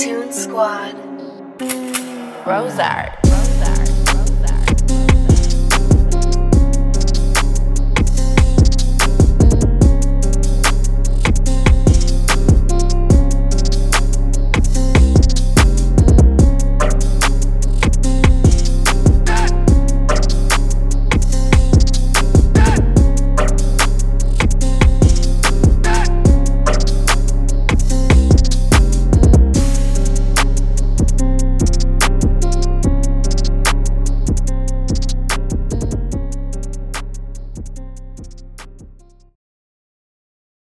Neptune 0.00 0.32
Squad. 0.32 0.94
Rosart. 2.46 3.29